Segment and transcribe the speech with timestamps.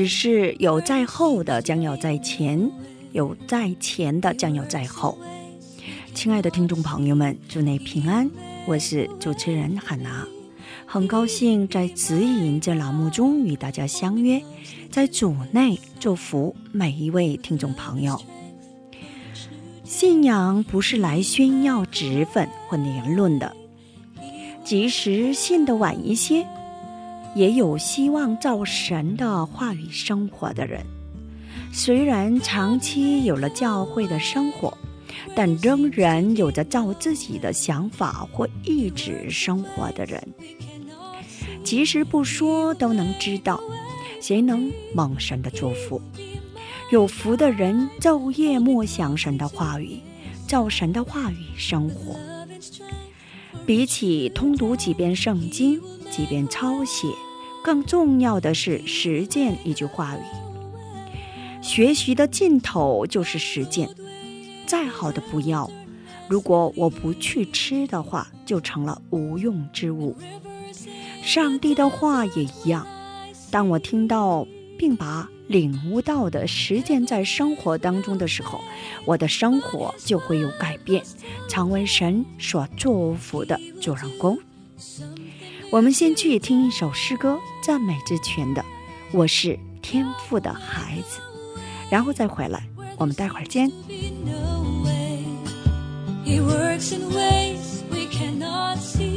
[0.00, 2.70] 只是有在后的将要在前，
[3.12, 5.18] 有在前的将要在后。
[6.14, 8.30] 亲爱的听众朋友们，祝你平安，
[8.66, 10.26] 我是主持人海娜，
[10.86, 14.42] 很高兴在指引这栏目中与大家相约，
[14.90, 18.18] 在主内祝福每一位听众朋友。
[19.84, 23.54] 信仰不是来炫耀职分或年论的，
[24.64, 26.46] 即使信的晚一些，
[27.34, 30.84] 也有希望照神的话语生活的人，
[31.72, 34.76] 虽然长期有了教会的生活，
[35.34, 40.20] 但仍然有着照自己的想法或意志生活的人。
[41.62, 43.60] 即使不说，都能知道，
[44.20, 46.00] 谁能蒙神的祝福？
[46.90, 50.00] 有福的人昼夜默想神的话语，
[50.48, 52.18] 照神的话语生活。
[53.66, 57.08] 比起通读几遍圣经、几遍抄写，
[57.64, 60.20] 更重要的是实践一句话语。
[61.62, 63.88] 学习的尽头就是实践。
[64.66, 65.70] 再好的不要，
[66.28, 70.16] 如果我不去吃的话，就成了无用之物。
[71.22, 72.86] 上帝的话也一样，
[73.50, 74.46] 当我听到
[74.78, 78.60] 并把领悟到的实践在生活当中的时候，
[79.04, 81.02] 我的生活就会有改变，
[81.48, 84.38] 成为神所祝福的主人公。
[85.72, 88.62] 我们先去听一首诗歌，赞美之泉的
[89.10, 91.18] 《我是天赋的孩子》，
[91.90, 92.62] 然后再回来，
[92.96, 93.68] 我们待会儿见。
[96.24, 99.09] He works in ways we cannot see.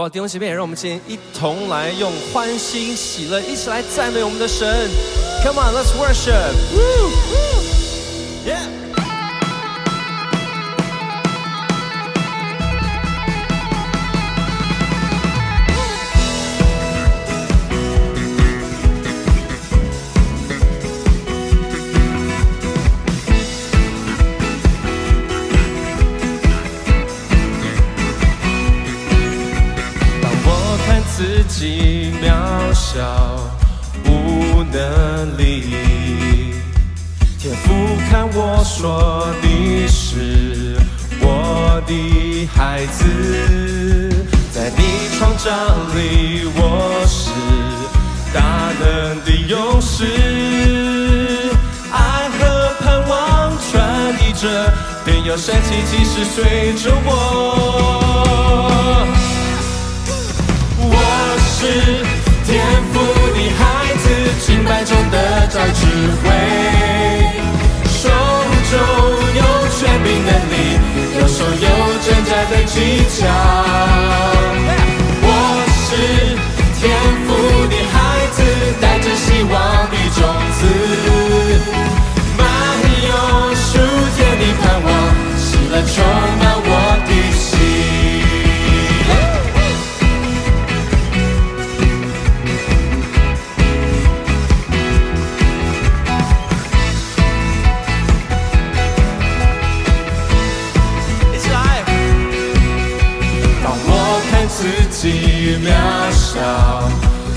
[0.00, 0.08] 好不好？
[0.08, 4.88] 弟兄姐妹，让我们今天一同来用欢欣喜乐，一起来赞美我们的神。
[5.44, 7.49] Come on, let's worship.
[55.30, 57.08] 便有神奇骑士随着我。
[60.78, 60.94] 我
[61.46, 61.58] 是
[62.44, 62.50] 天
[62.92, 62.98] 赋
[63.32, 63.62] 的孩
[63.94, 64.04] 子，
[64.44, 65.86] 敬拜中得着智
[66.20, 66.26] 慧，
[67.86, 68.08] 手
[68.70, 68.74] 中
[69.36, 69.40] 有
[69.78, 70.52] 权柄能力，
[71.20, 71.66] 右手有
[72.02, 72.74] 真假的技
[73.20, 73.20] 巧。
[105.00, 105.72] 自己渺
[106.12, 106.38] 小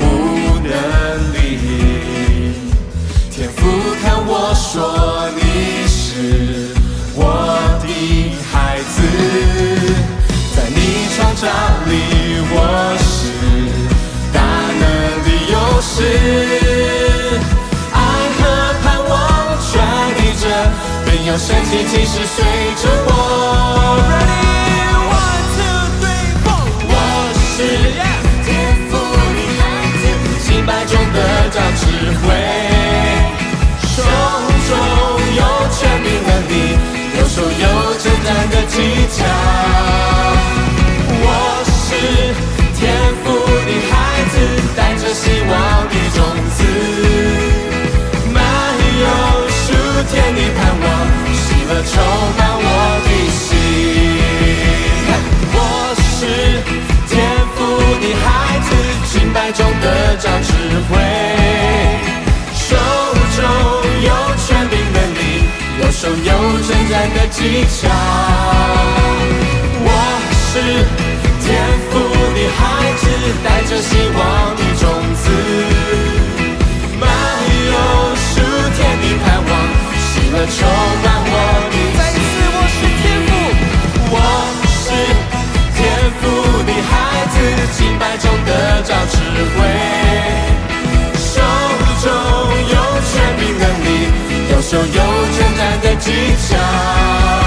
[0.00, 0.02] 无
[0.58, 0.72] 能
[1.34, 1.38] 力，
[3.30, 3.62] 天父
[4.02, 6.74] 看我说你是
[7.14, 7.22] 我
[7.80, 7.86] 的
[8.50, 8.96] 孩子，
[10.56, 11.46] 在你创造
[11.86, 12.58] 里我
[12.98, 13.30] 是
[14.32, 14.42] 大
[14.80, 14.82] 能
[15.22, 16.02] 的勇士，
[17.92, 17.96] 爱
[18.34, 18.42] 和
[18.82, 19.14] 盼望
[19.62, 19.70] 传
[20.16, 20.42] 递着，
[21.04, 22.42] 便有神奇骑士随
[22.82, 24.13] 着我。
[66.04, 67.88] 手有成长的技巧。
[69.80, 69.88] 我
[70.36, 70.60] 是
[71.40, 71.48] 天
[71.88, 71.92] 赋
[72.36, 72.60] 的孩
[73.00, 73.02] 子，
[73.42, 74.20] 带着希望
[74.54, 74.84] 的种
[75.16, 75.24] 子，
[77.00, 77.08] 满
[77.70, 77.72] 有
[78.20, 78.28] 属
[78.76, 79.50] 天的盼望，
[79.96, 80.68] 喜乐充
[81.02, 81.32] 满我
[81.72, 83.32] 的再一次，我是天赋，
[84.12, 84.14] 我
[84.68, 84.84] 是
[85.74, 85.80] 天
[86.20, 86.22] 赋
[86.64, 86.92] 的孩
[87.32, 87.34] 子，
[87.78, 88.50] 敬拜中得
[88.82, 89.16] 着智
[89.56, 89.58] 慧，
[94.54, 96.12] 右手有征战的技
[96.48, 97.43] 巧。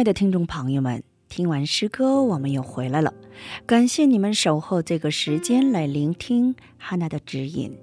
[0.00, 3.12] 亲爱的听众朋友们，听完诗歌，我们又回来了。
[3.66, 7.76] 感谢你们守候这个时间来聆听哈娜的指引。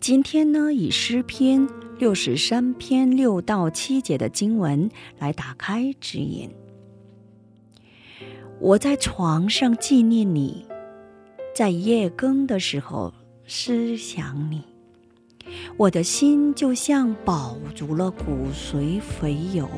[0.00, 6.50] 今天呢，以诗篇六十三篇六到七节的经文来打开指引。
[8.58, 10.66] 我在床上纪念你，
[11.54, 13.14] 在夜更的时候
[13.46, 14.64] 思想你，
[15.76, 19.68] 我的心就像饱足了骨髓肥油。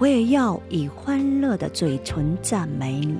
[0.00, 3.18] 我也要以欢乐的嘴唇赞美你，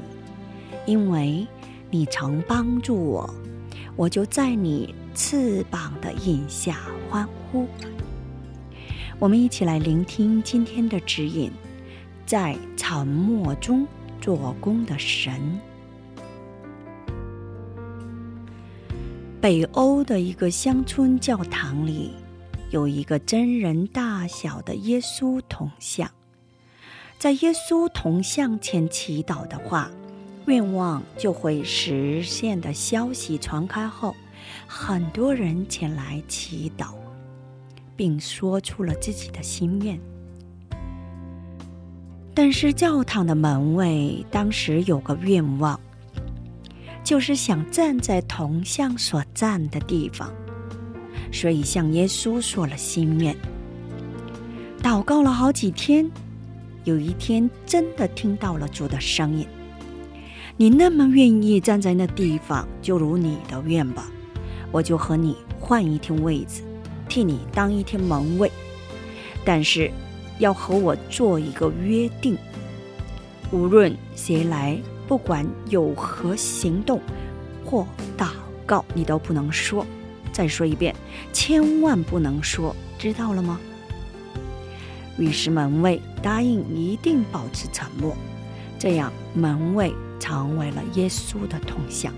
[0.87, 1.47] 因为
[1.91, 3.35] 你曾帮助我，
[3.97, 7.67] 我就在你翅膀的印下欢呼。
[9.19, 11.53] 我们一起来聆听今天的指引，
[12.25, 13.87] 在沉默中
[14.19, 15.39] 做工的神。
[19.39, 22.13] 北欧的一个乡村教堂里，
[22.71, 26.11] 有一个真人大小的耶稣铜像。
[27.21, 29.91] 在耶稣铜像前祈祷的话，
[30.47, 34.17] 愿望就会实现的消息传开后，
[34.67, 36.95] 很多人前来祈祷，
[37.95, 40.01] 并说出了自己的心愿。
[42.33, 45.79] 但是教堂的门卫当时有个愿望，
[47.05, 50.33] 就是想站在铜像所站的地方，
[51.31, 53.37] 所以向耶稣说了心愿。
[54.83, 56.11] 祷告了好几天，
[56.85, 59.47] 有一天真的听到了主的声音
[60.57, 64.11] ：“你那么愿意站在那地方，就如你的愿吧，
[64.73, 66.63] 我就和你换一天位子，
[67.09, 68.51] 替你当一天门卫。
[69.45, 69.91] 但是
[70.39, 72.37] 要和我做一个约定，
[73.51, 77.01] 无论谁来，不管有何行动
[77.65, 78.29] 或祷
[78.65, 79.85] 告，你都不能说。
[80.33, 80.95] 再说一遍，
[81.33, 83.61] 千万不能说，知道了吗？”
[85.19, 88.17] 于是门卫答应一定保持沉默。
[88.79, 92.13] 这样，门卫成为了耶稣的铜像，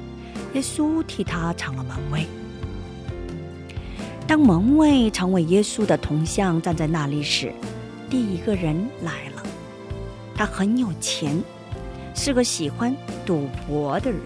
[0.55, 2.27] 耶稣替他成了门卫。
[4.27, 7.53] 当门卫成为耶稣的铜像站在那里时，
[8.09, 9.43] 第一个人来了。
[10.35, 11.43] 他很有钱，
[12.15, 12.97] 是个喜欢
[13.27, 14.21] 赌博的人。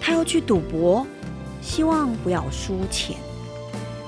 [0.00, 1.06] 他要去赌博，
[1.60, 3.16] 希望不要输钱，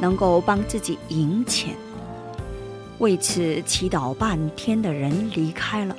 [0.01, 1.77] 能够帮自己赢钱。
[3.03, 5.97] 为此祈祷半天的人离开了，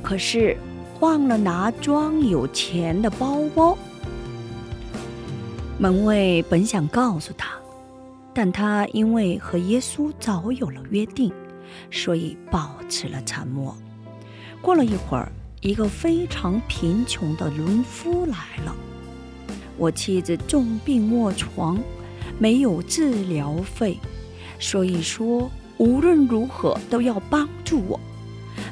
[0.00, 0.56] 可是
[1.00, 3.76] 忘了拿装有钱的包包。
[5.76, 7.50] 门卫本想告诉他，
[8.32, 11.32] 但他因为和耶稣早有了约定，
[11.90, 13.76] 所以保持了沉默。
[14.62, 15.28] 过了一会儿，
[15.60, 18.72] 一个非常贫穷的农夫来了。
[19.76, 21.80] 我妻子重病卧床，
[22.38, 23.98] 没有治疗费。
[24.58, 27.98] 所以说，无论如何都要帮助我。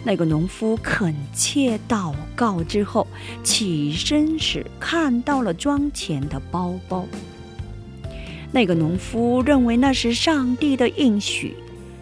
[0.04, 3.06] 那个农夫恳切祷告之后，
[3.44, 7.06] 起身时看到了装钱的包包。
[8.52, 11.56] 那个农夫认为那是上帝的应许，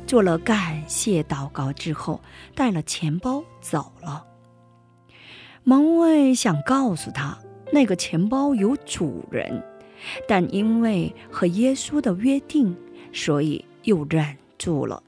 [0.07, 2.21] 做了感谢祷告之后，
[2.55, 4.25] 带了钱包走了。
[5.63, 7.39] 门卫想告诉他，
[7.73, 9.63] 那个钱包有主人，
[10.29, 12.77] 但因为和耶稣的约定，
[13.13, 13.65] 所以。
[13.85, 15.03] 又忍住了。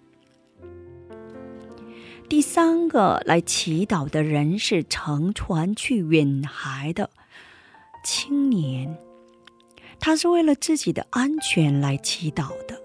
[2.29, 7.09] 第三个来祈祷的人是乘船去远海的
[8.05, 8.97] 青年，
[10.01, 12.81] 他是为了自己的安全来祈祷的。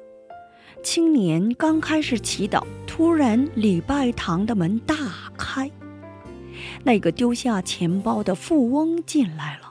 [0.84, 4.96] 青年刚开始祈祷，突然礼拜堂的门大
[5.38, 5.70] 开，
[6.84, 9.71] 那个丢下钱包的富翁进来了。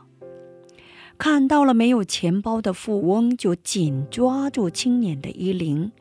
[1.21, 5.93] 看到了没有钱包的富翁，就紧抓住青年的衣领，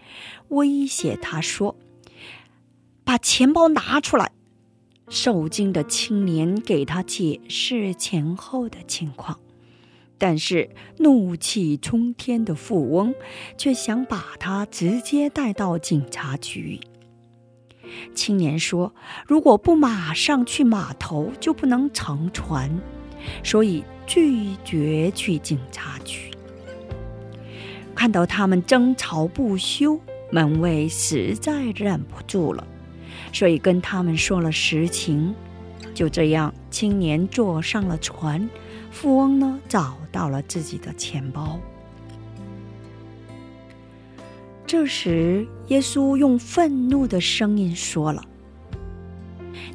[0.47, 1.75] 威胁他说
[3.03, 4.31] ：“把钱包拿出来。”
[5.09, 9.41] 受惊的青年给他解释前后的情况，
[10.17, 13.13] 但是怒气冲天的富翁
[13.57, 16.79] 却想把他直接带到警察局。
[18.15, 18.95] 青年说
[19.27, 22.79] ：“如果不马上去码头，就不能乘船。”
[23.43, 26.31] 所以拒绝去警察局。
[27.95, 29.99] 看到他们争吵不休，
[30.31, 32.65] 门卫实在忍不住了，
[33.33, 35.35] 所以跟他们说了实情。
[35.93, 38.49] 就这样，青年坐上了船，
[38.89, 41.59] 富翁呢找到了自己的钱包。
[44.65, 48.23] 这时，耶稣用愤怒的声音说了：“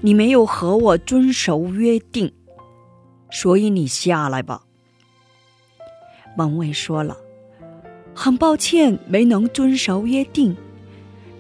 [0.00, 2.32] 你没有和我遵守约定。”
[3.34, 4.62] 所以你下来吧。
[6.36, 7.16] 门卫说了
[8.14, 10.56] ：“很抱歉没能遵守约定，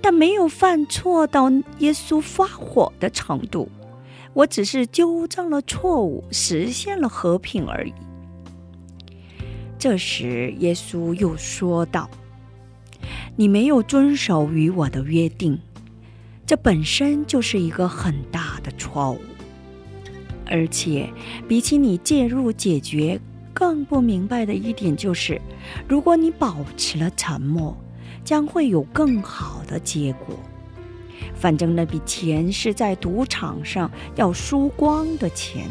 [0.02, 1.48] 但没有犯错到
[1.78, 3.68] 耶稣发火的程度。
[4.32, 7.94] 我只是纠正了错误，实现了和平而已。”
[9.78, 12.10] 这时，耶稣又说道
[13.36, 15.60] ：“你没有遵守与我的约定，
[16.44, 19.20] 这本身就是一个很大的错误。”
[20.46, 21.08] 而且，
[21.48, 23.18] 比起你介入解决，
[23.52, 25.40] 更不明白的一点就是，
[25.88, 27.76] 如果你保持了沉默，
[28.24, 30.36] 将会有更好的结果。
[31.34, 35.66] 反正那笔钱是在赌场上要输光的钱，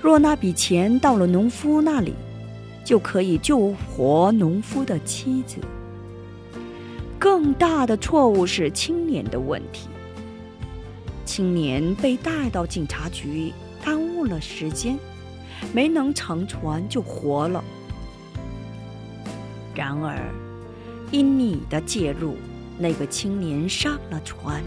[0.00, 2.14] 若那笔钱到了农夫那里，
[2.84, 5.58] 就可以救活农夫的妻子。
[7.18, 9.88] 更大的错误是青年的问题。
[11.24, 13.52] 青年被带到警察局。
[14.26, 14.98] 了时间，
[15.72, 17.62] 没能乘船就活了。
[19.74, 20.18] 然而，
[21.10, 22.36] 因你的介入，
[22.78, 24.62] 那个青年上了船，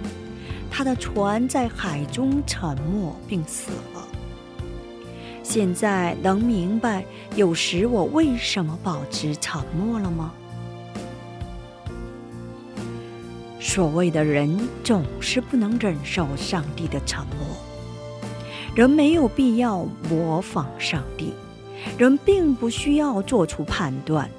[0.69, 4.07] 他的船在海中沉没并死了。
[5.43, 10.33] 现在能明白有时我为什么保持沉默了吗？
[13.59, 17.66] 所谓的人总是不能忍受上帝的沉默。
[18.77, 21.33] 人没有必要模仿上帝，
[21.97, 24.29] 人并不需要做出判断。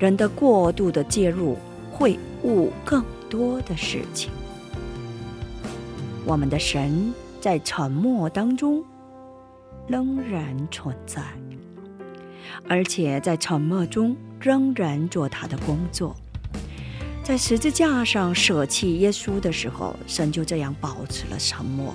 [0.00, 1.56] 人的过度的介入
[1.92, 4.32] 会误更多的事情。
[6.24, 8.82] 我们的神在沉默当中
[9.86, 11.22] 仍然存在，
[12.68, 16.16] 而且在沉默中仍然做他的工作。
[17.22, 21.94] 在十字架上舍弃耶稣的时候，神就这样保持了沉默。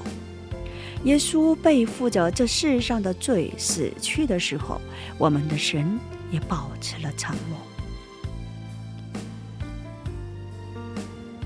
[1.04, 4.80] 耶稣背负着这世上的罪死去的时候，
[5.18, 7.58] 我们的神也保持了沉默。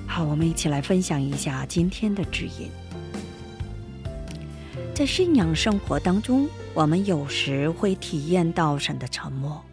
[0.06, 2.70] 好，我们一起来分享一下今天的指引。
[4.94, 9.64] 在信仰生活当中，我们有时会体验到神的沉默。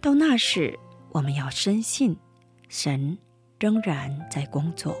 [0.00, 0.78] 到那时，
[1.10, 2.16] 我们要深信，
[2.68, 3.18] 神
[3.58, 4.96] 仍然在工作。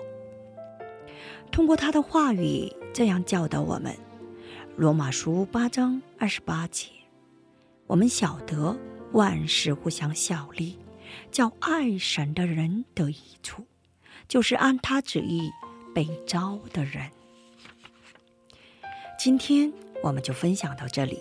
[1.54, 3.92] 通过他的话语，这样教导我们：
[4.76, 6.88] 《罗马书》八章二十八节，
[7.86, 8.76] 我们晓得
[9.12, 10.76] 万事互相效力，
[11.30, 13.64] 叫爱神的人得益处，
[14.26, 15.48] 就是按他旨意
[15.94, 17.08] 被招的人。
[19.16, 21.20] 今天我们就分享到这里，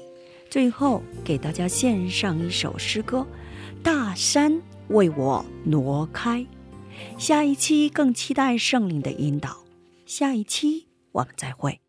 [0.50, 3.20] 最后给大家献上一首诗歌
[3.84, 6.40] 《大山为我挪开》。
[7.20, 9.63] 下一期更期待圣灵的引导，
[10.16, 11.83] 下一期我们再会。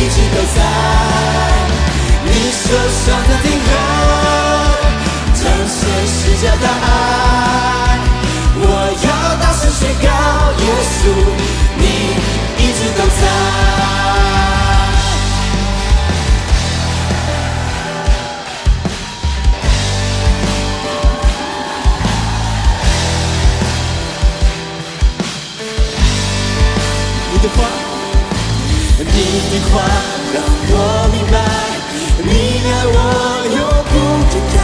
[0.00, 0.58] 一直都在。
[2.24, 3.70] 你受伤的定格，
[5.34, 7.19] 彰显世界答案。
[29.72, 29.74] 话
[30.32, 30.36] 让
[30.72, 30.74] 我
[31.12, 31.34] 明白，
[32.22, 32.30] 你
[32.66, 32.96] 爱我
[33.56, 33.58] 永
[33.90, 33.92] 不
[34.30, 34.56] 更改，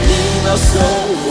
[0.00, 0.10] 你
[0.44, 0.70] 保守
[1.24, 1.30] 我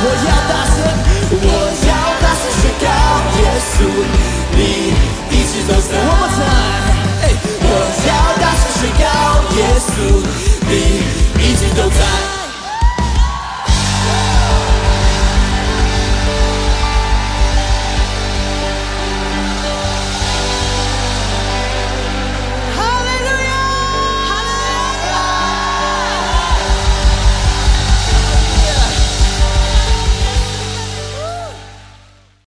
[0.00, 0.76] 我要大声，
[1.30, 1.46] 我
[1.88, 1.90] 要
[2.22, 2.86] 大声宣告，
[3.38, 3.76] 耶稣，
[4.56, 4.58] 你
[5.30, 5.90] 一直都在。
[5.98, 6.46] One more time，
[7.22, 7.24] 哎
[7.60, 7.66] 我
[8.06, 9.04] 要大声宣告，
[9.56, 9.90] 耶稣，
[10.68, 10.72] 你
[11.42, 12.37] 一直都在。